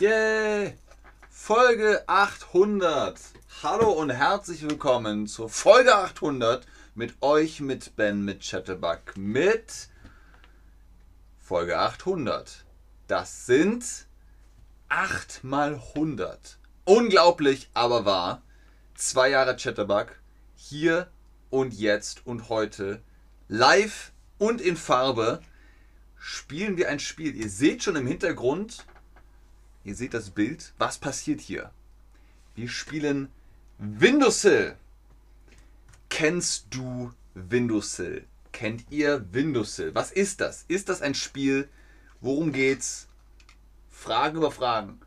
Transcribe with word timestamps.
Yay! 0.00 0.76
Folge 1.28 2.02
800. 2.08 3.20
Hallo 3.62 3.92
und 3.92 4.10
herzlich 4.10 4.62
willkommen 4.62 5.28
zur 5.28 5.48
Folge 5.48 5.94
800 5.94 6.66
mit 6.96 7.14
euch, 7.22 7.60
mit 7.60 7.94
Ben, 7.94 8.24
mit 8.24 8.42
Chatterbug, 8.42 9.16
mit 9.16 9.88
Folge 11.38 11.78
800. 11.78 12.64
Das 13.06 13.46
sind 13.46 13.84
8 14.88 15.44
mal 15.44 15.74
100. 15.94 16.58
Unglaublich, 16.86 17.70
aber 17.72 18.04
wahr. 18.04 18.42
Zwei 18.96 19.28
Jahre 19.28 19.54
Chatterbug. 19.54 20.19
Hier 20.62 21.10
und 21.48 21.72
jetzt 21.72 22.26
und 22.26 22.50
heute 22.50 23.02
live 23.48 24.12
und 24.36 24.60
in 24.60 24.76
Farbe 24.76 25.40
spielen 26.18 26.76
wir 26.76 26.90
ein 26.90 27.00
Spiel. 27.00 27.34
Ihr 27.34 27.48
seht 27.48 27.82
schon 27.82 27.96
im 27.96 28.06
Hintergrund, 28.06 28.84
ihr 29.84 29.96
seht 29.96 30.12
das 30.12 30.30
Bild. 30.30 30.74
Was 30.76 30.98
passiert 30.98 31.40
hier? 31.40 31.72
Wir 32.54 32.68
spielen 32.68 33.30
Windowsill. 33.78 34.76
Kennst 36.10 36.66
du 36.70 37.14
Windowsill? 37.32 38.26
Kennt 38.52 38.84
ihr 38.90 39.32
Windowsill? 39.32 39.94
Was 39.94 40.12
ist 40.12 40.42
das? 40.42 40.66
Ist 40.68 40.90
das 40.90 41.00
ein 41.00 41.14
Spiel? 41.14 41.70
Worum 42.20 42.52
geht's? 42.52 43.08
Fragen 43.88 44.36
über 44.36 44.52
Fragen. 44.52 45.00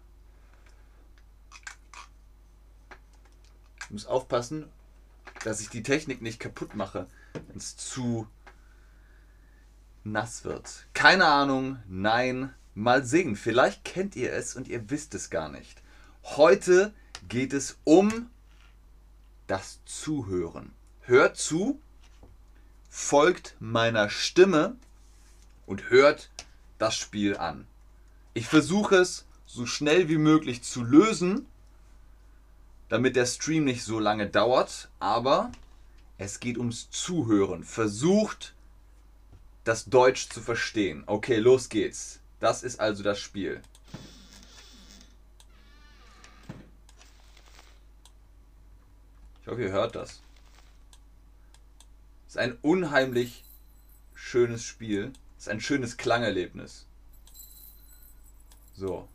Ich 3.81 3.91
muss 3.91 4.05
aufpassen, 4.07 4.67
dass 5.43 5.61
ich 5.61 5.69
die 5.69 5.83
Technik 5.83 6.21
nicht 6.21 6.39
kaputt 6.39 6.75
mache, 6.75 7.07
wenn 7.33 7.57
es 7.57 7.77
zu 7.77 8.27
nass 10.03 10.43
wird. 10.43 10.85
Keine 10.93 11.25
Ahnung, 11.25 11.77
nein, 11.87 12.53
mal 12.75 13.05
sehen. 13.05 13.35
Vielleicht 13.35 13.83
kennt 13.85 14.15
ihr 14.15 14.33
es 14.33 14.55
und 14.55 14.67
ihr 14.67 14.89
wisst 14.89 15.13
es 15.15 15.29
gar 15.29 15.49
nicht. 15.49 15.81
Heute 16.23 16.93
geht 17.27 17.53
es 17.53 17.77
um 17.83 18.29
das 19.47 19.79
Zuhören. 19.85 20.71
Hört 21.01 21.37
zu, 21.37 21.79
folgt 22.89 23.55
meiner 23.59 24.09
Stimme 24.09 24.75
und 25.65 25.89
hört 25.89 26.29
das 26.77 26.95
Spiel 26.95 27.37
an. 27.37 27.67
Ich 28.33 28.47
versuche 28.47 28.95
es 28.95 29.25
so 29.45 29.65
schnell 29.65 30.09
wie 30.09 30.17
möglich 30.17 30.63
zu 30.63 30.83
lösen, 30.83 31.45
damit 32.93 33.15
der 33.15 33.25
Stream 33.25 33.63
nicht 33.63 33.83
so 33.83 33.97
lange 33.97 34.29
dauert, 34.29 34.87
aber 34.99 35.51
es 36.19 36.39
geht 36.39 36.59
ums 36.59 36.91
Zuhören. 36.91 37.63
Versucht 37.63 38.53
das 39.63 39.85
Deutsch 39.85 40.29
zu 40.29 40.41
verstehen. 40.41 41.01
Okay, 41.07 41.37
los 41.37 41.69
geht's. 41.69 42.19
Das 42.39 42.61
ist 42.61 42.79
also 42.79 43.01
das 43.01 43.19
Spiel. 43.19 43.63
Ich 49.41 49.47
hoffe, 49.47 49.63
ihr 49.63 49.71
hört 49.71 49.95
das. 49.95 50.21
Es 52.27 52.33
ist 52.33 52.37
ein 52.37 52.59
unheimlich 52.61 53.43
schönes 54.13 54.63
Spiel. 54.63 55.13
Es 55.39 55.45
ist 55.45 55.49
ein 55.49 55.61
schönes 55.61 55.97
Klangerlebnis. 55.97 56.85
So. 58.75 59.09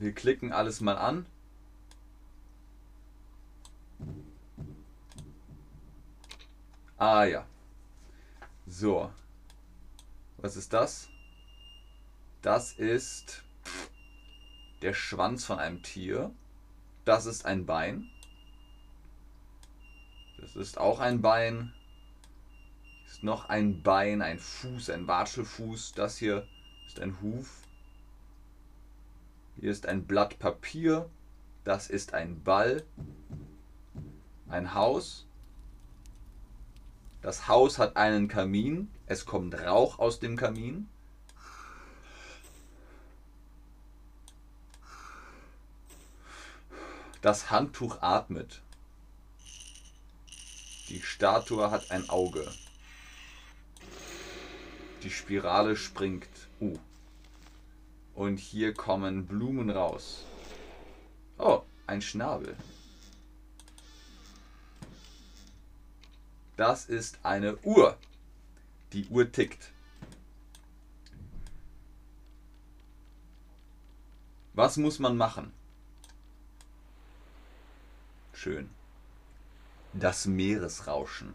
Wir 0.00 0.12
klicken 0.12 0.52
alles 0.52 0.80
mal 0.80 0.96
an. 0.96 1.26
Ah 6.96 7.24
ja. 7.24 7.44
So. 8.64 9.10
Was 10.36 10.54
ist 10.54 10.72
das? 10.72 11.08
Das 12.42 12.74
ist 12.74 13.42
der 14.82 14.94
Schwanz 14.94 15.44
von 15.44 15.58
einem 15.58 15.82
Tier. 15.82 16.32
Das 17.04 17.26
ist 17.26 17.44
ein 17.44 17.66
Bein. 17.66 18.08
Das 20.40 20.54
ist 20.54 20.78
auch 20.78 21.00
ein 21.00 21.20
Bein. 21.22 21.74
Ist 23.04 23.24
noch 23.24 23.48
ein 23.48 23.82
Bein, 23.82 24.22
ein 24.22 24.38
Fuß, 24.38 24.90
ein 24.90 25.08
Watschelfuß. 25.08 25.94
Das 25.94 26.18
hier 26.18 26.46
ist 26.86 27.00
ein 27.00 27.20
Huf. 27.20 27.67
Hier 29.60 29.72
ist 29.72 29.86
ein 29.86 30.06
Blatt 30.06 30.38
Papier. 30.38 31.10
Das 31.64 31.90
ist 31.90 32.14
ein 32.14 32.42
Ball. 32.44 32.84
Ein 34.48 34.72
Haus. 34.74 35.26
Das 37.22 37.48
Haus 37.48 37.78
hat 37.78 37.96
einen 37.96 38.28
Kamin. 38.28 38.88
Es 39.06 39.26
kommt 39.26 39.54
Rauch 39.54 39.98
aus 39.98 40.20
dem 40.20 40.36
Kamin. 40.36 40.88
Das 47.20 47.50
Handtuch 47.50 48.00
atmet. 48.00 48.62
Die 50.88 51.02
Statue 51.02 51.72
hat 51.72 51.90
ein 51.90 52.08
Auge. 52.08 52.48
Die 55.02 55.10
Spirale 55.10 55.76
springt. 55.76 56.28
Uh. 56.60 56.78
Und 58.18 58.40
hier 58.40 58.74
kommen 58.74 59.26
Blumen 59.26 59.70
raus. 59.70 60.24
Oh, 61.38 61.62
ein 61.86 62.02
Schnabel. 62.02 62.56
Das 66.56 66.86
ist 66.86 67.20
eine 67.22 67.56
Uhr. 67.58 67.96
Die 68.92 69.06
Uhr 69.06 69.30
tickt. 69.30 69.70
Was 74.52 74.78
muss 74.78 74.98
man 74.98 75.16
machen? 75.16 75.52
Schön. 78.32 78.68
Das 79.92 80.26
Meeresrauschen. 80.26 81.34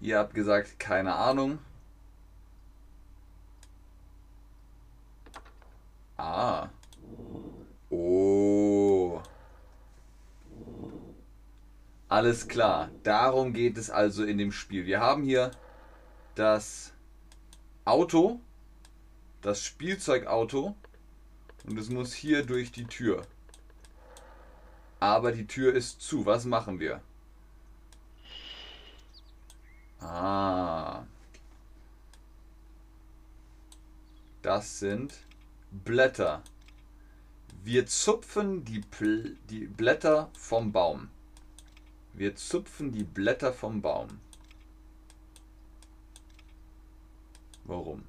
Ihr 0.00 0.20
habt 0.20 0.32
gesagt, 0.32 0.78
keine 0.78 1.16
Ahnung. 1.16 1.58
Ah. 6.24 6.70
Oh. 7.90 9.20
Alles 12.08 12.46
klar. 12.46 12.92
Darum 13.02 13.52
geht 13.52 13.76
es 13.76 13.90
also 13.90 14.24
in 14.24 14.38
dem 14.38 14.52
Spiel. 14.52 14.86
Wir 14.86 15.00
haben 15.00 15.24
hier 15.24 15.50
das 16.36 16.92
Auto, 17.84 18.40
das 19.40 19.64
Spielzeugauto 19.64 20.76
und 21.64 21.76
es 21.76 21.90
muss 21.90 22.12
hier 22.12 22.46
durch 22.46 22.70
die 22.70 22.86
Tür. 22.86 23.26
Aber 25.00 25.32
die 25.32 25.48
Tür 25.48 25.74
ist 25.74 26.02
zu. 26.02 26.24
Was 26.24 26.44
machen 26.44 26.78
wir? 26.78 27.00
Ah. 29.98 31.02
Das 34.40 34.78
sind 34.78 35.14
Blätter. 35.72 36.42
Wir 37.64 37.86
zupfen 37.86 38.64
die, 38.64 38.80
Pl 38.80 39.36
die 39.48 39.66
Blätter 39.66 40.30
vom 40.34 40.70
Baum. 40.70 41.08
Wir 42.12 42.36
zupfen 42.36 42.92
die 42.92 43.04
Blätter 43.04 43.52
vom 43.52 43.80
Baum. 43.80 44.08
Warum? 47.64 48.02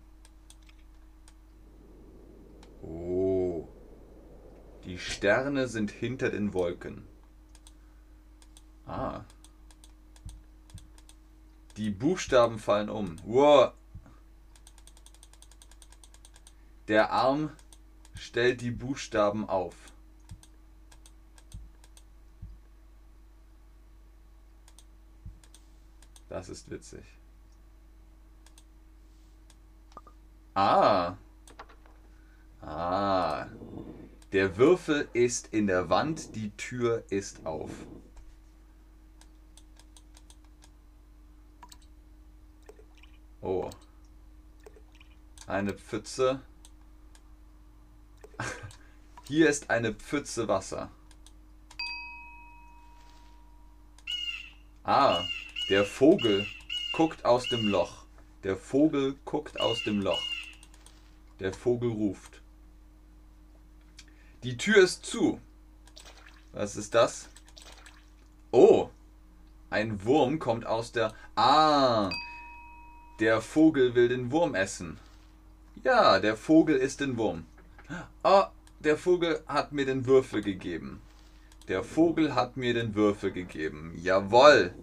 Oh. 2.82 3.68
Die 4.84 4.98
Sterne 4.98 5.68
sind 5.68 5.92
hinter 5.92 6.30
den 6.30 6.54
Wolken. 6.54 7.08
Ah. 8.86 9.22
Die 11.78 11.92
Buchstaben 11.92 12.60
fallen 12.60 12.90
um. 12.90 13.16
Wow. 13.24 13.72
Der 16.88 17.12
Arm 17.12 17.52
stellt 18.14 18.62
die 18.62 18.72
Buchstaben 18.72 19.48
auf. 19.48 19.76
Das 26.28 26.50
ist 26.50 26.70
witzig. 26.70 27.06
Ah. 30.56 31.16
Ah. 32.62 33.48
Der 34.32 34.58
Würfel 34.58 35.08
ist 35.14 35.54
in 35.54 35.68
der 35.68 35.90
Wand, 35.90 36.36
die 36.36 36.50
Tür 36.58 37.04
ist 37.10 37.46
auf. 37.46 37.72
Oh. 43.42 43.70
Eine 45.46 45.74
Pfütze. 45.74 46.42
Hier 49.26 49.50
ist 49.50 49.70
eine 49.70 49.94
Pfütze 49.94 50.50
Wasser. 50.50 50.92
Ah, 54.84 55.24
der 55.70 55.86
Vogel 55.86 56.46
guckt 56.92 57.24
aus 57.24 57.48
dem 57.48 57.66
Loch. 57.70 58.04
Der 58.44 58.58
Vogel 58.58 59.16
guckt 59.24 59.62
aus 59.62 59.82
dem 59.86 60.02
Loch. 60.02 60.22
Der 61.40 61.54
Vogel 61.54 61.90
ruft. 61.90 62.42
Die 64.44 64.58
Tür 64.58 64.84
ist 64.84 65.06
zu. 65.06 65.40
Was 66.52 66.76
ist 66.76 66.94
das? 66.94 67.30
Oh, 68.52 68.90
ein 69.70 70.04
Wurm 70.04 70.38
kommt 70.38 70.66
aus 70.66 70.92
der... 70.92 71.16
Ah, 71.36 72.10
der 73.22 73.40
Vogel 73.40 73.96
will 73.96 74.10
den 74.10 74.32
Wurm 74.32 74.54
essen. 74.54 75.00
Ja, 75.82 76.20
der 76.20 76.36
Vogel 76.36 76.76
isst 76.76 77.00
den 77.00 77.16
Wurm. 77.16 77.46
Oh, 78.24 78.44
der 78.84 78.98
Vogel 78.98 79.44
hat 79.48 79.72
mir 79.72 79.86
den 79.86 80.06
Würfel 80.06 80.42
gegeben. 80.42 81.02
Der 81.68 81.84
Vogel 81.84 82.36
hat 82.36 82.58
mir 82.58 82.74
den 82.74 82.96
Würfel 82.96 83.32
gegeben. 83.32 83.94
Jawoll. 83.96 84.74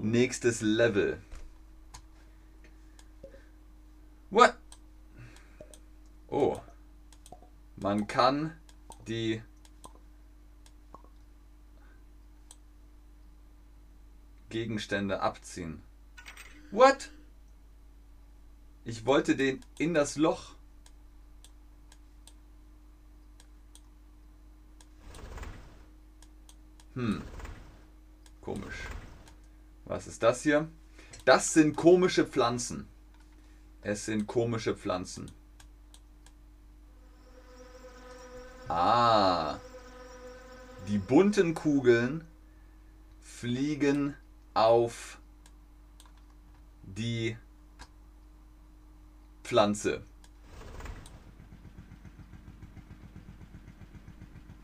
Nächstes 0.00 0.62
Level. 0.62 1.20
What? 4.30 4.56
Oh. 6.28 6.58
Man 7.76 8.06
kann 8.06 8.56
die 9.06 9.42
Gegenstände 14.48 15.20
abziehen. 15.20 15.82
What? 16.70 17.10
Ich 18.84 19.04
wollte 19.04 19.36
den 19.36 19.60
in 19.78 19.92
das 19.92 20.16
Loch. 20.16 20.55
Hm. 26.96 27.20
Komisch. 28.40 28.88
Was 29.84 30.06
ist 30.06 30.22
das 30.22 30.42
hier? 30.42 30.66
Das 31.26 31.52
sind 31.52 31.76
komische 31.76 32.24
Pflanzen. 32.26 32.88
Es 33.82 34.06
sind 34.06 34.26
komische 34.26 34.74
Pflanzen. 34.74 35.30
Ah. 38.68 39.58
Die 40.88 40.96
bunten 40.96 41.52
Kugeln 41.52 42.24
fliegen 43.20 44.14
auf 44.54 45.18
die 46.82 47.36
Pflanze. 49.44 50.02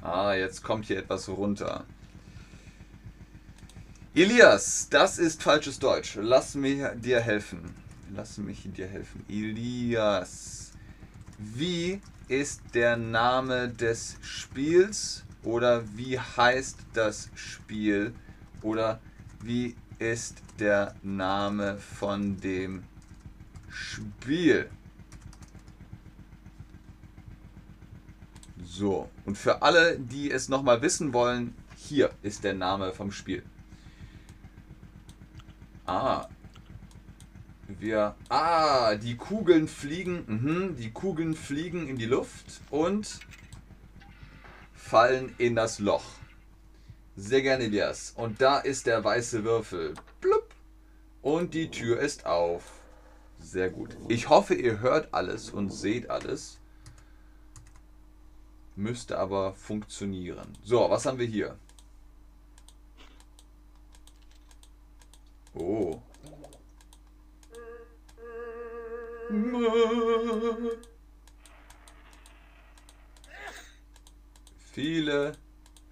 Ah, 0.01 0.33
jetzt 0.33 0.63
kommt 0.63 0.87
hier 0.87 0.99
etwas 0.99 1.29
runter. 1.29 1.85
Elias, 4.15 4.89
das 4.91 5.19
ist 5.19 5.43
falsches 5.43 5.79
Deutsch. 5.79 6.19
Lass 6.21 6.55
mir 6.55 6.95
dir 6.95 7.19
helfen. 7.19 7.75
Lass 8.15 8.37
mich 8.37 8.71
dir 8.71 8.87
helfen. 8.87 9.25
Elias, 9.27 10.73
wie 11.39 11.99
ist 12.29 12.61
der 12.75 12.99
Name 12.99 13.71
des 13.71 14.19
Spiels? 14.21 15.25
Oder 15.45 15.83
wie 15.97 16.21
heißt 16.21 16.77
das 16.93 17.31
Spiel? 17.35 18.13
Oder 18.61 19.01
wie 19.41 19.77
ist 19.99 20.43
der 20.59 20.95
Name 21.03 21.79
von 21.79 22.39
dem 22.39 22.85
Spiel? 23.71 24.69
So, 28.63 29.09
und 29.25 29.39
für 29.39 29.63
alle, 29.63 29.99
die 29.99 30.31
es 30.31 30.51
nochmal 30.51 30.83
wissen 30.83 31.15
wollen, 31.15 31.55
hier 31.77 32.11
ist 32.23 32.45
der 32.45 32.53
Name 32.53 32.93
vom 32.93 33.11
Spiel. 33.11 33.43
Ah. 35.93 36.27
Wir. 37.69 38.17
Ah, 38.31 38.95
die 38.95 39.19
Kugeln 39.19 39.69
fliegen. 39.69 40.25
Mhm, 40.27 40.77
die 40.77 40.91
Kugeln 40.91 41.35
fliegen 41.35 41.87
in 41.87 41.97
die 41.97 42.07
Luft 42.07 42.63
und 42.71 43.21
fallen 44.73 45.35
in 45.37 45.55
das 45.55 45.81
Loch. 45.81 46.05
Sehr 47.15 47.43
gerne, 47.43 47.65
Elias. 47.65 48.15
Und 48.17 48.41
da 48.41 48.59
ist 48.59 48.87
der 48.87 49.05
weiße 49.05 49.45
Würfel. 49.45 49.93
Blub. 50.23 50.49
Und 51.21 51.53
die 51.53 51.71
Tür 51.71 52.01
ist 52.01 52.25
auf. 52.25 52.81
Sehr 53.39 53.69
gut. 53.69 53.95
Ich 54.09 54.31
hoffe, 54.31 54.55
ihr 54.55 54.81
hört 54.81 55.13
alles 55.13 55.51
und 55.51 55.69
seht 55.69 56.09
alles. 56.09 56.59
Müsste 58.77 59.19
aber 59.19 59.53
funktionieren. 59.53 60.57
So, 60.65 60.89
was 60.89 61.05
haben 61.05 61.19
wir 61.19 61.27
hier? 61.27 61.59
Oh. 65.55 66.01
Viele 74.73 75.33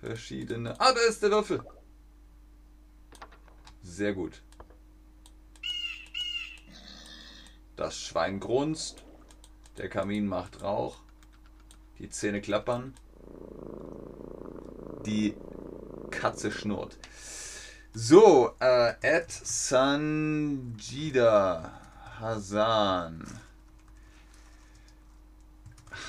verschiedene. 0.01 0.81
Ah, 0.81 0.93
da 0.93 1.01
ist 1.09 1.23
der 1.23 1.31
Würfel. 1.31 1.63
Sehr 3.83 4.15
gut. 4.15 4.43
Das 7.77 7.99
Schwein 7.99 8.41
grunzt. 8.41 9.05
Der 9.77 9.89
Kamin 9.89 10.27
macht 10.27 10.63
Rauch. 10.63 11.03
Die 11.99 12.09
Zähne 12.09 12.41
klappern. 12.41 12.95
Die 15.07 15.35
Katze 16.11 16.51
schnurrt. 16.51 16.99
So, 17.93 18.55
äh, 18.61 18.95
Ed 19.01 19.33
Sanjida 19.33 20.53
Hasan. 22.21 23.27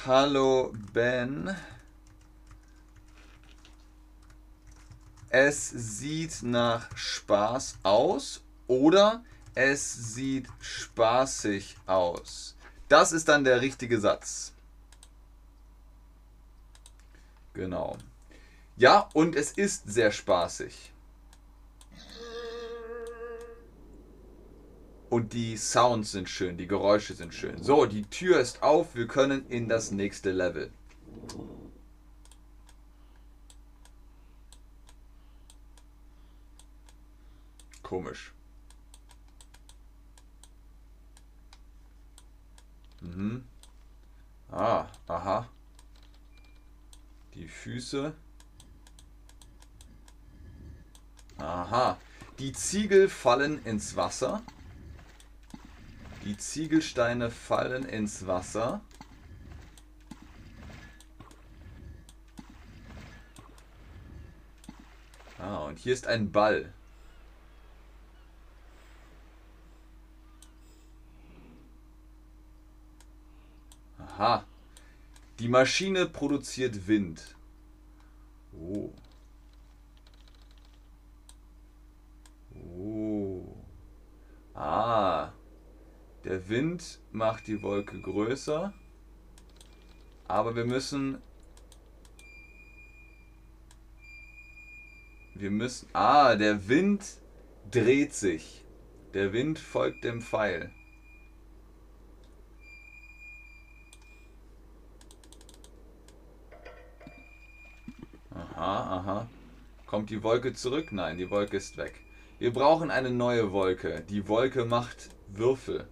Hallo 0.06 0.76
Ben. 0.94 1.56
Es 5.30 5.72
sieht 5.72 6.44
nach 6.44 6.96
Spaß 6.96 7.80
aus 7.82 8.42
oder 8.68 9.24
es 9.56 10.14
sieht 10.14 10.46
spaßig 10.60 11.78
aus. 11.88 12.56
Das 12.90 13.12
ist 13.12 13.28
dann 13.28 13.44
der 13.44 13.60
richtige 13.60 14.00
Satz. 14.00 14.54
Genau. 17.56 17.98
Ja, 18.78 19.10
und 19.14 19.36
es 19.36 19.54
ist 19.54 19.92
sehr 19.92 20.12
spaßig. 20.12 20.92
Und 25.12 25.34
die 25.34 25.58
Sounds 25.58 26.14
sind 26.14 26.30
schön, 26.30 26.56
die 26.56 26.68
Geräusche 26.68 27.14
sind 27.14 27.34
schön. 27.34 27.62
So, 27.62 27.86
die 27.86 28.04
Tür 28.04 28.40
ist 28.40 28.64
auf, 28.64 28.96
wir 28.96 29.08
können 29.08 29.46
in 29.50 29.68
das 29.68 29.92
nächste 29.92 30.32
Level. 30.32 30.72
Komisch. 37.84 38.34
Mhm. 43.02 43.44
Ah, 44.50 44.88
aha. 45.08 45.50
Die 47.34 47.50
Füße. 47.50 48.14
Aha. 51.38 51.98
Die 52.40 52.54
Ziegel 52.54 53.10
fallen 53.10 53.62
ins 53.66 53.98
Wasser. 53.98 54.42
Die 56.24 56.38
Ziegelsteine 56.38 57.32
fallen 57.32 57.84
ins 57.84 58.28
Wasser. 58.28 58.82
Ah, 65.40 65.66
und 65.66 65.80
hier 65.80 65.94
ist 65.94 66.06
ein 66.06 66.32
Ball. 66.32 66.72
Aha. 73.98 74.46
Die 75.40 75.48
Maschine 75.48 76.06
produziert 76.06 76.88
Wind. 76.88 77.36
Oh. 78.54 78.94
Oh. 82.54 83.56
Ah. 84.54 85.21
Der 86.24 86.50
Wind 86.50 87.00
macht 87.12 87.48
die 87.48 87.62
Wolke 87.62 88.00
größer. 88.00 88.74
Aber 90.28 90.56
wir 90.56 90.66
müssen... 90.66 91.22
Wir 95.34 95.50
müssen... 95.50 95.90
Ah, 95.94 96.36
der 96.36 96.68
Wind 96.68 97.04
dreht 97.72 98.14
sich. 98.14 98.64
Der 99.14 99.34
Wind 99.34 99.58
folgt 99.58 100.04
dem 100.04 100.22
Pfeil. 100.22 100.72
Aha, 108.32 108.98
aha. 108.98 109.30
Kommt 109.88 110.12
die 110.12 110.22
Wolke 110.22 110.54
zurück? 110.54 110.92
Nein, 110.92 111.18
die 111.18 111.32
Wolke 111.32 111.58
ist 111.58 111.78
weg. 111.78 112.00
Wir 112.38 112.54
brauchen 112.54 112.92
eine 112.92 113.10
neue 113.10 113.52
Wolke. 113.52 114.02
Die 114.08 114.28
Wolke 114.28 114.66
macht 114.66 115.10
Würfel. 115.28 115.88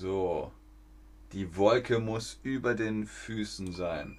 So. 0.00 0.50
Die 1.34 1.58
Wolke 1.58 1.98
muss 1.98 2.40
über 2.42 2.74
den 2.74 3.06
Füßen 3.06 3.74
sein. 3.74 4.16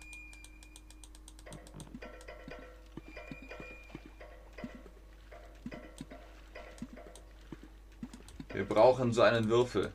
Wir 8.54 8.64
brauchen 8.66 9.12
so 9.12 9.24
einen 9.24 9.50
Würfel. 9.50 9.92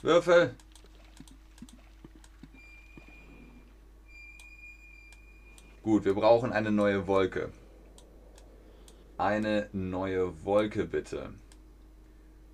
Würfel! 0.00 0.54
Gut, 5.82 6.06
wir 6.06 6.14
brauchen 6.14 6.50
eine 6.50 6.72
neue 6.72 7.06
Wolke. 7.06 7.52
Eine 9.18 9.68
neue 9.74 10.46
Wolke 10.46 10.86
bitte. 10.86 11.34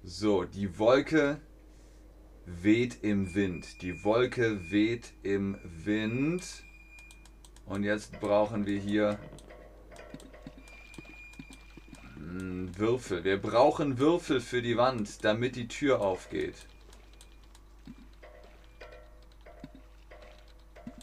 So, 0.02 0.42
die 0.42 0.76
Wolke 0.80 1.40
weht 2.47 3.03
im 3.03 3.35
Wind. 3.35 3.83
Die 3.83 4.05
Wolke 4.05 4.71
weht 4.71 5.12
im 5.23 5.59
Wind. 5.62 6.65
Und 7.67 7.83
jetzt 7.83 8.21
brauchen 8.21 8.67
wir 8.67 8.79
hier 8.79 9.19
Würfel. 12.79 13.25
Wir 13.25 13.41
brauchen 13.41 13.99
Würfel 13.99 14.41
für 14.41 14.61
die 14.61 14.76
Wand, 14.76 15.25
damit 15.25 15.57
die 15.57 15.69
Tür 15.69 16.00
aufgeht. 16.00 16.55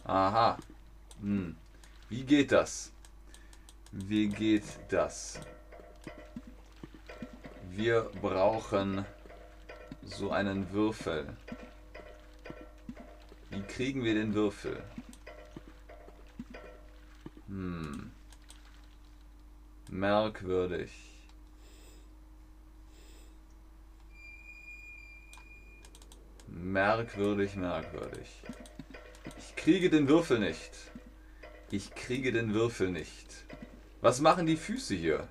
Aha. 0.04 0.58
Hm. 1.22 1.56
Wie 2.10 2.24
geht 2.24 2.52
das? 2.52 2.92
Wie 3.92 4.28
geht 4.28 4.64
das? 4.90 5.40
Wir 7.72 8.12
brauchen 8.22 9.06
so 10.06 10.32
einen 10.32 10.72
Würfel. 10.72 11.28
Wie 13.50 13.62
kriegen 13.62 14.04
wir 14.04 14.14
den 14.14 14.34
Würfel? 14.34 14.84
Hm. 17.48 18.12
Merkwürdig. 19.90 20.92
Merkwürdig, 26.48 27.56
merkwürdig. 27.56 28.28
Ich 29.38 29.56
kriege 29.56 29.90
den 29.90 30.08
Würfel 30.08 30.40
nicht. 30.40 30.72
Ich 31.72 31.94
kriege 31.96 32.32
den 32.32 32.54
Würfel 32.54 32.90
nicht. 32.90 33.28
Was 34.02 34.20
machen 34.20 34.46
die 34.46 34.58
Füße 34.58 34.96
hier? 34.96 35.28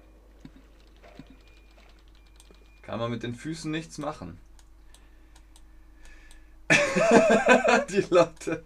Kann 2.83 2.99
man 2.99 3.11
mit 3.11 3.23
den 3.23 3.35
Füßen 3.35 3.71
nichts 3.71 3.99
machen. 3.99 4.39
die 7.91 8.05
Leute 8.11 8.65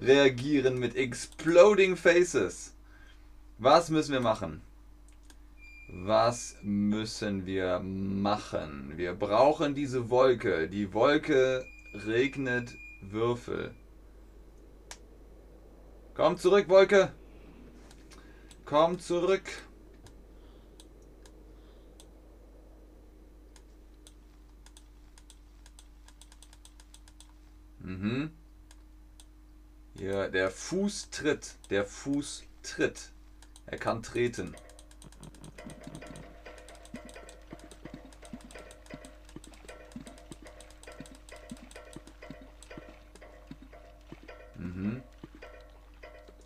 reagieren 0.00 0.78
mit 0.78 0.96
Exploding 0.96 1.96
Faces. 1.96 2.74
Was 3.58 3.90
müssen 3.90 4.12
wir 4.12 4.20
machen? 4.20 4.62
Was 5.88 6.56
müssen 6.62 7.46
wir 7.46 7.80
machen? 7.80 8.92
Wir 8.96 9.12
brauchen 9.12 9.74
diese 9.74 10.10
Wolke. 10.10 10.68
Die 10.68 10.92
Wolke 10.94 11.64
regnet 11.92 12.74
Würfel. 13.02 13.74
Komm 16.14 16.38
zurück, 16.38 16.68
Wolke. 16.68 17.12
Komm 18.64 18.98
zurück. 18.98 19.44
Mhm. 27.82 28.30
Hier, 29.96 30.28
der 30.28 30.50
Fuß 30.50 31.10
tritt. 31.10 31.56
Der 31.70 31.84
Fuß 31.84 32.44
tritt. 32.62 33.12
Er 33.66 33.78
kann 33.78 34.02
treten. 34.02 34.54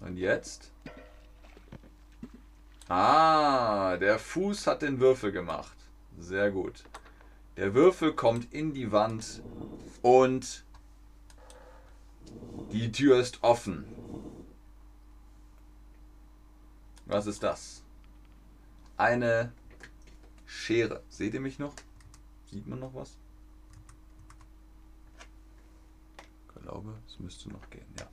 Und 0.06 0.18
jetzt? 0.18 0.70
Ah, 2.88 3.96
der 3.96 4.18
Fuß 4.20 4.68
hat 4.68 4.82
den 4.82 5.00
Würfel 5.00 5.32
gemacht. 5.32 5.76
Sehr 6.16 6.50
gut. 6.50 6.84
Der 7.56 7.74
Würfel 7.74 8.12
kommt 8.12 8.52
in 8.52 8.72
die 8.72 8.92
Wand 8.92 9.42
und 10.02 10.64
die 12.80 12.92
Tür 12.92 13.18
ist 13.18 13.42
offen. 13.42 13.84
Was 17.06 17.26
ist 17.26 17.42
das? 17.42 17.82
Eine 18.96 19.52
Schere. 20.44 21.02
Seht 21.08 21.34
ihr 21.34 21.40
mich 21.40 21.58
noch? 21.58 21.74
Sieht 22.50 22.66
man 22.66 22.80
noch 22.80 22.94
was? 22.94 23.16
Ich 26.18 26.62
glaube, 26.62 26.94
es 27.06 27.18
müsste 27.18 27.48
noch 27.50 27.70
gehen, 27.70 27.86
ja. 27.98 28.08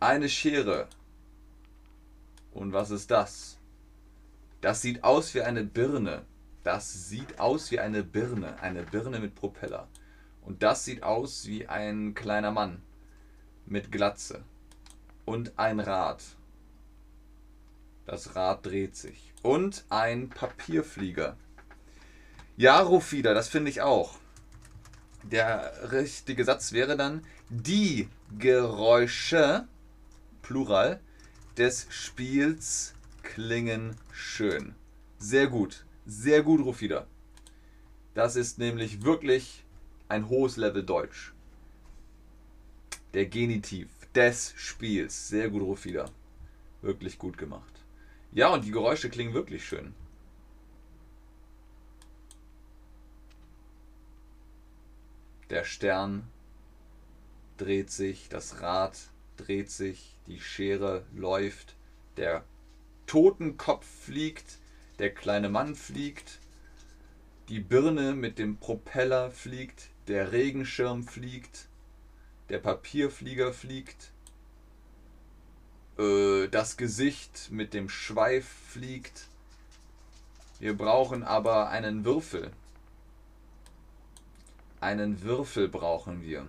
Eine 0.00 0.28
Schere. 0.28 0.88
Und 2.52 2.72
was 2.72 2.90
ist 2.90 3.10
das? 3.10 3.58
Das 4.60 4.82
sieht 4.82 5.04
aus 5.04 5.34
wie 5.34 5.42
eine 5.42 5.64
Birne. 5.64 6.26
Das 6.64 7.08
sieht 7.08 7.38
aus 7.38 7.70
wie 7.70 7.78
eine 7.78 8.02
Birne. 8.02 8.60
Eine 8.60 8.82
Birne 8.82 9.20
mit 9.20 9.34
Propeller. 9.36 9.88
Und 10.42 10.62
das 10.62 10.84
sieht 10.84 11.02
aus 11.02 11.46
wie 11.46 11.68
ein 11.68 12.14
kleiner 12.14 12.50
Mann 12.50 12.82
mit 13.70 13.92
Glatze. 13.92 14.42
Und 15.24 15.58
ein 15.58 15.80
Rad. 15.80 16.22
Das 18.06 18.34
Rad 18.34 18.64
dreht 18.64 18.96
sich. 18.96 19.32
Und 19.42 19.84
ein 19.90 20.30
Papierflieger. 20.30 21.36
Ja, 22.56 22.80
Rufida, 22.80 23.34
das 23.34 23.48
finde 23.48 23.70
ich 23.70 23.82
auch. 23.82 24.18
Der 25.22 25.92
richtige 25.92 26.44
Satz 26.44 26.72
wäre 26.72 26.96
dann, 26.96 27.24
die 27.50 28.08
Geräusche 28.38 29.66
Plural, 30.42 31.00
des 31.58 31.86
Spiels 31.90 32.94
klingen 33.22 33.96
schön. 34.12 34.74
Sehr 35.18 35.48
gut. 35.48 35.84
Sehr 36.06 36.42
gut, 36.42 36.64
Rufida. 36.64 37.06
Das 38.14 38.34
ist 38.34 38.58
nämlich 38.58 39.02
wirklich 39.02 39.64
ein 40.08 40.28
hohes 40.28 40.56
Level 40.56 40.82
Deutsch. 40.82 41.34
Der 43.14 43.26
Genitiv 43.26 43.88
des 44.14 44.52
Spiels. 44.56 45.28
Sehr 45.28 45.48
gut, 45.48 45.62
Rufida. 45.62 46.10
Wirklich 46.82 47.18
gut 47.18 47.38
gemacht. 47.38 47.72
Ja, 48.32 48.48
und 48.48 48.64
die 48.64 48.70
Geräusche 48.70 49.08
klingen 49.08 49.34
wirklich 49.34 49.66
schön. 49.66 49.94
Der 55.50 55.64
Stern 55.64 56.28
dreht 57.56 57.90
sich, 57.90 58.28
das 58.28 58.60
Rad 58.60 58.98
dreht 59.38 59.70
sich, 59.70 60.14
die 60.26 60.40
Schere 60.40 61.06
läuft, 61.14 61.74
der 62.18 62.44
Totenkopf 63.06 63.86
fliegt, 63.86 64.58
der 64.98 65.14
kleine 65.14 65.48
Mann 65.48 65.74
fliegt, 65.74 66.38
die 67.48 67.60
Birne 67.60 68.14
mit 68.14 68.38
dem 68.38 68.58
Propeller 68.58 69.30
fliegt, 69.30 69.88
der 70.06 70.32
Regenschirm 70.32 71.04
fliegt, 71.04 71.68
der 72.48 72.58
Papierflieger 72.58 73.52
fliegt, 73.52 74.12
äh, 75.98 76.48
das 76.48 76.76
Gesicht 76.76 77.50
mit 77.50 77.74
dem 77.74 77.88
Schweif 77.88 78.46
fliegt. 78.46 79.28
Wir 80.58 80.76
brauchen 80.76 81.22
aber 81.22 81.68
einen 81.68 82.04
Würfel. 82.04 82.50
Einen 84.80 85.22
Würfel 85.22 85.68
brauchen 85.68 86.22
wir. 86.22 86.46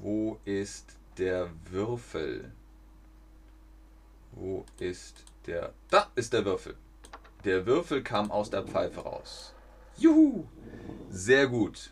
Wo 0.00 0.38
ist 0.44 0.96
der 1.18 1.50
Würfel? 1.70 2.52
Wo 4.32 4.64
ist 4.78 5.24
der... 5.46 5.74
Da 5.90 6.10
ist 6.14 6.32
der 6.32 6.44
Würfel. 6.44 6.74
Der 7.44 7.66
Würfel 7.66 8.02
kam 8.02 8.30
aus 8.30 8.50
der 8.50 8.62
Pfeife 8.62 9.00
raus. 9.00 9.54
Juhu! 9.96 10.46
Sehr 11.10 11.46
gut. 11.46 11.90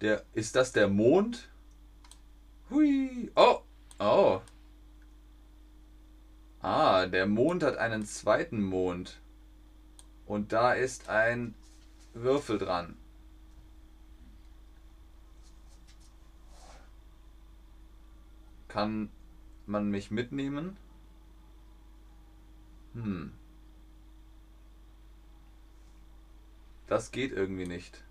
Der, 0.00 0.24
ist 0.32 0.56
das 0.56 0.72
der 0.72 0.88
Mond? 0.88 1.50
Hui. 2.70 3.30
Oh. 3.34 3.60
Oh. 3.98 4.40
Ah, 6.62 7.06
der 7.06 7.26
Mond 7.26 7.62
hat 7.62 7.76
einen 7.76 8.06
zweiten 8.06 8.62
Mond. 8.62 9.20
Und 10.26 10.52
da 10.52 10.72
ist 10.72 11.08
ein 11.08 11.54
Würfel 12.14 12.58
dran. 12.58 12.96
Kann 18.68 19.10
man 19.66 19.90
mich 19.90 20.10
mitnehmen? 20.10 20.76
Hm. 22.94 23.32
Das 26.86 27.10
geht 27.10 27.32
irgendwie 27.32 27.66
nicht. 27.66 28.02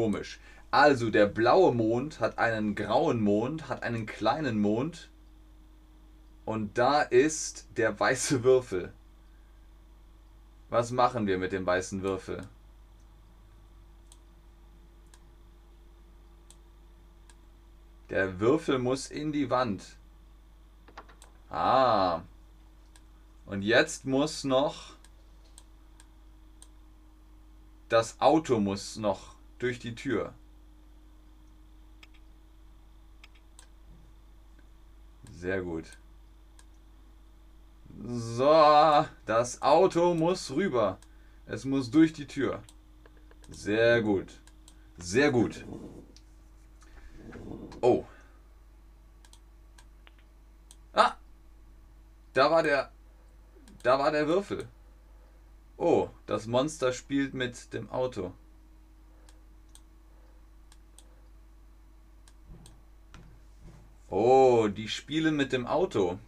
Komisch. 0.00 0.40
Also 0.70 1.10
der 1.10 1.26
blaue 1.26 1.74
Mond 1.74 2.20
hat 2.20 2.38
einen 2.38 2.74
grauen 2.74 3.20
Mond, 3.20 3.68
hat 3.68 3.82
einen 3.82 4.06
kleinen 4.06 4.58
Mond. 4.58 5.10
Und 6.46 6.78
da 6.78 7.02
ist 7.02 7.68
der 7.76 8.00
weiße 8.00 8.42
Würfel. 8.42 8.94
Was 10.70 10.90
machen 10.90 11.26
wir 11.26 11.36
mit 11.36 11.52
dem 11.52 11.66
weißen 11.66 12.00
Würfel? 12.00 12.48
Der 18.08 18.40
Würfel 18.40 18.78
muss 18.78 19.10
in 19.10 19.32
die 19.32 19.50
Wand. 19.50 19.98
Ah. 21.50 22.22
Und 23.44 23.60
jetzt 23.60 24.06
muss 24.06 24.44
noch... 24.44 24.94
Das 27.90 28.18
Auto 28.18 28.60
muss 28.60 28.96
noch 28.96 29.38
durch 29.60 29.78
die 29.78 29.94
Tür. 29.94 30.34
Sehr 35.30 35.62
gut. 35.62 35.84
So, 38.02 39.06
das 39.26 39.62
Auto 39.62 40.14
muss 40.14 40.50
rüber. 40.50 40.98
Es 41.46 41.64
muss 41.64 41.90
durch 41.90 42.12
die 42.12 42.26
Tür. 42.26 42.62
Sehr 43.50 44.02
gut. 44.02 44.40
Sehr 44.98 45.30
gut. 45.30 45.64
Oh. 47.80 48.04
Ah. 50.92 51.14
Da 52.32 52.50
war 52.50 52.62
der. 52.62 52.90
Da 53.82 53.98
war 53.98 54.10
der 54.10 54.26
Würfel. 54.26 54.68
Oh, 55.76 56.10
das 56.26 56.46
Monster 56.46 56.92
spielt 56.92 57.32
mit 57.34 57.72
dem 57.72 57.90
Auto. 57.90 58.34
Oh, 64.10 64.66
die 64.68 64.88
spielen 64.88 65.36
mit 65.36 65.52
dem 65.52 65.66
Auto. 65.66 66.18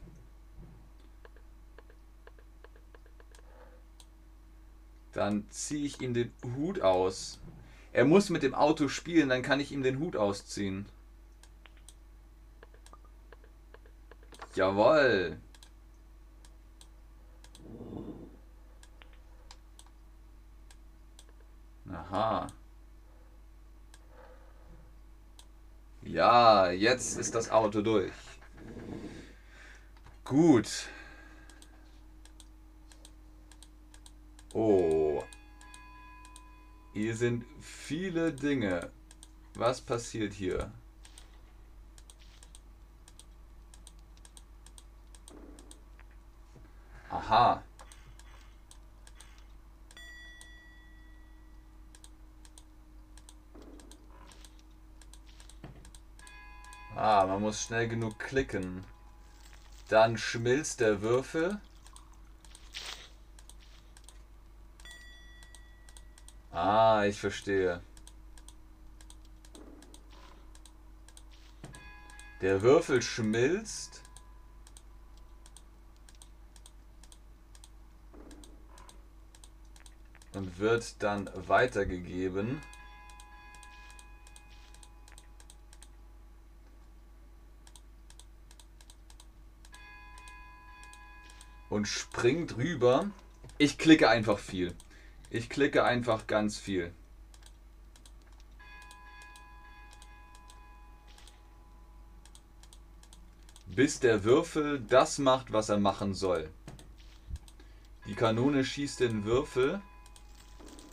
Dann 5.12 5.50
ziehe 5.50 5.84
ich 5.84 6.00
ihm 6.00 6.14
den 6.14 6.32
Hut 6.56 6.80
aus. 6.80 7.40
Er 7.92 8.04
muss 8.04 8.30
mit 8.30 8.42
dem 8.42 8.54
Auto 8.54 8.88
spielen, 8.88 9.28
dann 9.28 9.42
kann 9.42 9.60
ich 9.60 9.72
ihm 9.72 9.82
den 9.82 9.98
Hut 9.98 10.16
ausziehen. 10.16 10.86
Jawoll. 14.54 15.38
Aha. 21.90 22.46
Ja, 26.04 26.70
jetzt 26.70 27.16
ist 27.16 27.34
das 27.34 27.50
Auto 27.50 27.80
durch. 27.80 28.12
Gut. 30.24 30.88
Oh. 34.52 35.22
Hier 36.92 37.16
sind 37.16 37.44
viele 37.60 38.32
Dinge. 38.32 38.90
Was 39.54 39.80
passiert 39.80 40.34
hier? 40.34 40.70
Aha. 47.10 47.62
Ah, 57.04 57.26
man 57.26 57.40
muss 57.40 57.60
schnell 57.60 57.88
genug 57.88 58.16
klicken. 58.20 58.84
Dann 59.88 60.16
schmilzt 60.16 60.78
der 60.78 61.02
Würfel. 61.02 61.60
Ah, 66.52 67.02
ich 67.04 67.18
verstehe. 67.18 67.82
Der 72.40 72.62
Würfel 72.62 73.02
schmilzt. 73.02 74.02
Und 80.34 80.60
wird 80.60 81.02
dann 81.02 81.28
weitergegeben. 81.48 82.62
Und 91.72 91.88
springt 91.88 92.58
rüber. 92.58 93.10
Ich 93.56 93.78
klicke 93.78 94.10
einfach 94.10 94.38
viel. 94.38 94.74
Ich 95.30 95.48
klicke 95.48 95.84
einfach 95.84 96.26
ganz 96.26 96.58
viel. 96.58 96.92
Bis 103.64 104.00
der 104.00 104.22
Würfel 104.22 104.80
das 104.80 105.16
macht, 105.16 105.54
was 105.54 105.70
er 105.70 105.78
machen 105.78 106.12
soll. 106.12 106.50
Die 108.06 108.16
Kanone 108.16 108.66
schießt 108.66 109.00
den 109.00 109.24
Würfel, 109.24 109.80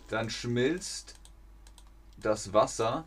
dann 0.07 0.29
schmilzt 0.29 1.15
das 2.15 2.53
Wasser. 2.53 3.03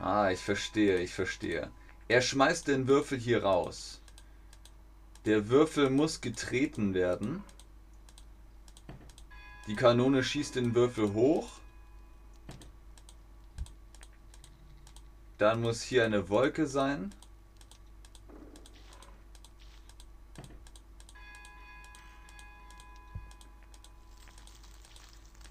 Ah, 0.00 0.30
ich 0.30 0.40
verstehe, 0.40 1.00
ich 1.00 1.12
verstehe. 1.12 1.70
Er 2.08 2.22
schmeißt 2.22 2.66
den 2.68 2.88
Würfel 2.88 3.18
hier 3.18 3.44
raus. 3.44 4.00
Der 5.24 5.48
Würfel 5.48 5.88
muss 5.88 6.20
getreten 6.20 6.92
werden. 6.92 7.42
Die 9.66 9.74
Kanone 9.74 10.22
schießt 10.22 10.56
den 10.56 10.74
Würfel 10.74 11.14
hoch. 11.14 11.60
Dann 15.38 15.62
muss 15.62 15.82
hier 15.82 16.04
eine 16.04 16.28
Wolke 16.28 16.66
sein. 16.66 17.14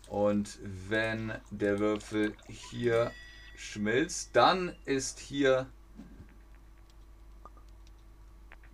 Und 0.07 0.59
wenn 0.62 1.33
der 1.49 1.79
Würfel 1.79 2.36
hier 2.47 3.12
schmilzt, 3.55 4.36
dann 4.36 4.75
ist 4.86 5.19
hier... 5.19 5.67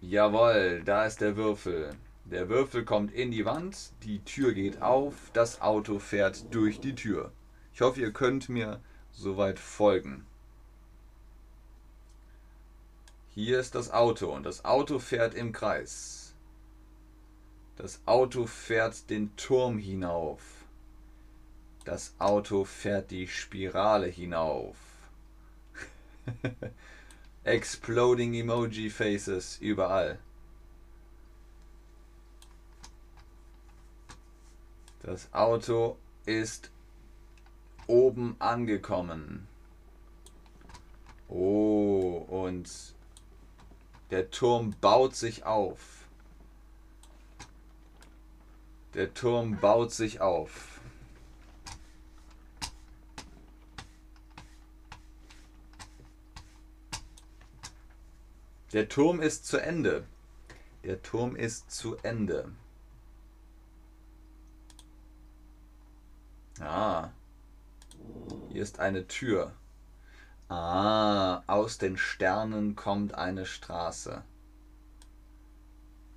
Jawohl, 0.01 0.81
da 0.85 1.05
ist 1.05 1.19
der 1.19 1.35
Würfel. 1.35 1.91
Der 2.23 2.47
Würfel 2.47 2.85
kommt 2.85 3.11
in 3.11 3.31
die 3.31 3.43
Wand, 3.43 3.91
die 4.03 4.19
Tür 4.23 4.53
geht 4.53 4.81
auf, 4.81 5.13
das 5.33 5.61
Auto 5.61 5.99
fährt 5.99 6.53
durch 6.53 6.79
die 6.79 6.95
Tür. 6.95 7.33
Ich 7.73 7.81
hoffe, 7.81 7.99
ihr 7.99 8.13
könnt 8.13 8.47
mir 8.47 8.79
soweit 9.11 9.59
folgen. 9.59 10.25
Hier 13.35 13.59
ist 13.59 13.75
das 13.75 13.91
Auto 13.91 14.31
und 14.33 14.43
das 14.43 14.63
Auto 14.63 14.99
fährt 14.99 15.33
im 15.33 15.51
Kreis. 15.51 16.33
Das 17.75 18.01
Auto 18.05 18.45
fährt 18.45 19.09
den 19.09 19.35
Turm 19.35 19.77
hinauf. 19.77 20.41
Das 21.83 22.13
Auto 22.19 22.63
fährt 22.63 23.11
die 23.11 23.27
Spirale 23.27 24.07
hinauf. 24.07 24.77
Exploding 27.43 28.33
Emoji 28.33 28.89
Faces 28.89 29.57
überall. 29.61 30.19
Das 35.01 35.33
Auto 35.33 35.97
ist 36.25 36.69
oben 37.87 38.35
angekommen. 38.39 39.47
Oh, 41.29 42.25
und 42.27 42.69
der 44.11 44.29
Turm 44.29 44.75
baut 44.81 45.15
sich 45.15 45.45
auf. 45.45 46.07
Der 48.93 49.13
Turm 49.13 49.57
baut 49.59 49.91
sich 49.91 50.19
auf. 50.19 50.78
Der 58.71 58.87
Turm 58.87 59.19
ist 59.19 59.47
zu 59.47 59.57
Ende. 59.57 60.05
Der 60.83 61.01
Turm 61.01 61.35
ist 61.35 61.71
zu 61.71 61.97
Ende. 62.03 62.51
Ah. 66.59 67.09
Hier 68.49 68.61
ist 68.61 68.79
eine 68.79 69.07
Tür. 69.07 69.53
Ah, 70.49 71.41
aus 71.47 71.79
den 71.79 71.97
Sternen 71.97 72.75
kommt 72.75 73.15
eine 73.15 73.47
Straße. 73.47 74.23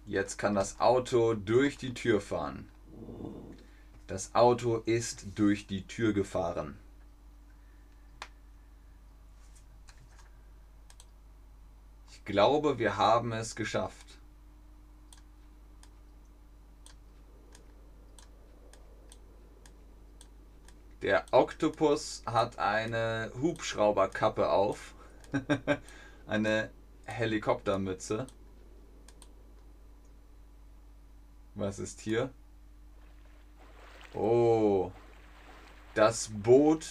Jetzt 0.05 0.37
kann 0.37 0.55
das 0.55 0.79
Auto 0.79 1.33
durch 1.35 1.79
die 1.79 1.95
Tür 1.95 2.21
fahren. 2.21 2.69
Das 4.09 4.35
Auto 4.35 4.77
ist 4.85 5.27
durch 5.37 5.67
die 5.67 5.87
Tür 5.87 6.13
gefahren. 6.13 6.77
Glaube, 12.25 12.79
wir 12.79 12.97
haben 12.97 13.33
es 13.33 13.57
geschafft. 13.57 14.07
Der 21.03 21.25
Oktopus 21.33 22.23
hat 22.27 22.61
eine 22.61 23.33
Hubschrauberkappe 23.41 24.49
auf. 24.49 24.95
eine 26.29 26.71
Helikoptermütze. 27.07 28.29
Was 31.57 31.81
ist 31.81 32.01
hier? 32.01 32.31
Oh. 34.15 34.93
Das 35.95 36.31
Boot, 36.33 36.87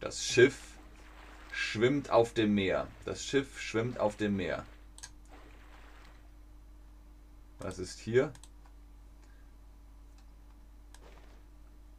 das 0.00 0.24
Schiff 0.24 0.71
schwimmt 1.52 2.10
auf 2.10 2.32
dem 2.32 2.54
Meer. 2.54 2.88
Das 3.04 3.24
Schiff 3.24 3.60
schwimmt 3.60 4.00
auf 4.00 4.16
dem 4.16 4.36
Meer. 4.36 4.66
Was 7.60 7.78
ist 7.78 8.00
hier? 8.00 8.32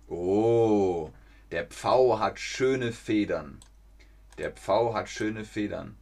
Oh, 0.08 1.10
der 1.52 1.66
Pfau 1.66 2.20
hat 2.20 2.40
schöne 2.40 2.92
Federn. 2.92 3.60
Der 4.38 4.52
Pfau 4.52 4.94
hat 4.94 5.10
schöne 5.10 5.46
Federn. 5.46 5.96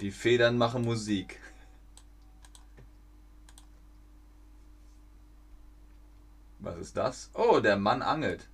Die 0.00 0.10
Federn 0.10 0.58
machen 0.58 0.82
Musik. 0.82 1.40
Was 6.68 6.76
ist 6.76 6.98
das? 6.98 7.30
Oh, 7.32 7.60
der 7.60 7.78
Mann 7.78 8.02
angelt. 8.02 8.46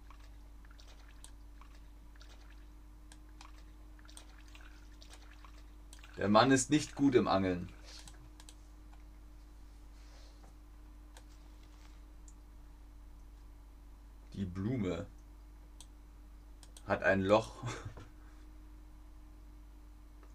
Der 6.16 6.28
Mann 6.28 6.52
ist 6.52 6.70
nicht 6.70 6.94
gut 6.94 7.16
im 7.16 7.26
Angeln. 7.26 7.68
Die 14.34 14.44
Blume 14.44 15.06
hat 16.86 17.02
ein 17.02 17.22
Loch. 17.22 17.56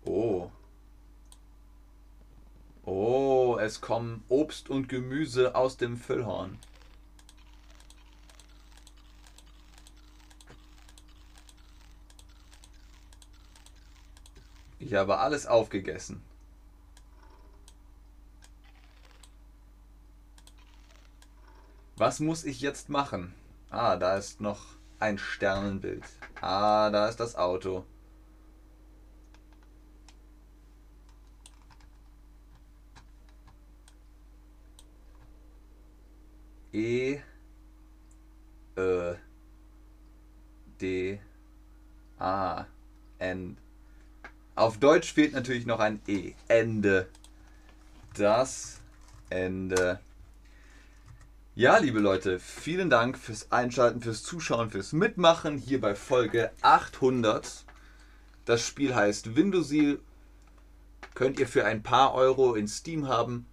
Oh. 0.06 0.50
Oh, 2.84 3.58
es 3.62 3.80
kommen 3.80 4.24
Obst 4.28 4.70
und 4.70 4.90
Gemüse 4.90 5.54
aus 5.54 5.78
dem 5.78 5.98
Füllhorn. 5.98 6.58
Ich 14.90 14.96
habe 14.96 15.20
alles 15.20 15.46
aufgegessen. 15.46 16.20
Was 21.96 22.20
muss 22.20 22.44
ich 22.44 22.60
jetzt 22.62 22.90
machen? 22.90 23.36
Ah, 23.70 23.98
da 23.98 24.18
ist 24.18 24.42
noch 24.42 24.66
ein 24.98 25.20
Sternenbild. 25.20 26.04
Ah, 26.42 26.90
da 26.90 27.08
ist 27.08 27.20
das 27.20 27.36
Auto. 27.36 27.86
E 36.74 37.20
Ö 38.76 39.16
D 40.82 41.20
A 42.18 42.66
N 43.20 43.56
auf 44.60 44.78
Deutsch 44.78 45.14
fehlt 45.14 45.34
natürlich 45.34 45.66
noch 45.66 45.80
ein 45.80 46.02
E. 46.06 46.34
Ende. 46.50 47.08
Das 48.16 48.82
Ende. 49.30 50.00
Ja, 51.56 51.78
liebe 51.78 52.00
Leute, 52.00 52.40
vielen 52.40 52.90
Dank 52.90 53.18
fürs 53.18 53.52
Einschalten, 53.54 54.02
fürs 54.02 54.24
Zuschauen, 54.24 54.70
fürs 54.70 54.92
Mitmachen 54.92 55.58
hier 55.58 55.80
bei 55.80 55.96
Folge 55.96 56.52
800. 56.62 57.64
Das 58.44 58.66
Spiel 58.66 58.94
heißt 58.94 59.36
Windosil. 59.36 60.02
Könnt 61.16 61.40
ihr 61.40 61.48
für 61.48 61.66
ein 61.66 61.82
paar 61.82 62.14
Euro 62.14 62.56
in 62.56 62.68
Steam 62.68 63.08
haben. 63.08 63.46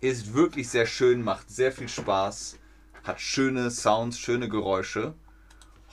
Ist 0.00 0.34
wirklich 0.34 0.68
sehr 0.68 0.86
schön, 0.86 1.22
macht 1.22 1.50
sehr 1.50 1.72
viel 1.72 1.88
Spaß, 1.88 2.58
hat 3.02 3.20
schöne 3.20 3.70
Sounds, 3.70 4.18
schöne 4.18 4.48
Geräusche. 4.48 5.14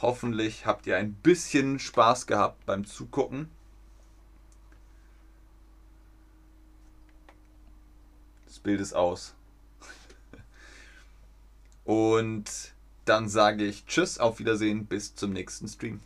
Hoffentlich 0.02 0.66
habt 0.66 0.88
ihr 0.88 0.98
ein 0.98 1.14
bisschen 1.14 1.80
Spaß 1.80 2.28
gehabt 2.28 2.66
beim 2.66 2.86
Zugucken. 2.86 3.50
Das 8.46 8.60
Bild 8.60 8.82
ist 8.82 8.94
aus. 8.94 9.36
Und 11.86 12.74
dann 13.06 13.30
sage 13.30 13.64
ich 13.64 13.86
Tschüss, 13.86 14.18
auf 14.18 14.40
Wiedersehen, 14.40 14.86
bis 14.86 15.16
zum 15.16 15.32
nächsten 15.32 15.68
Stream. 15.68 16.02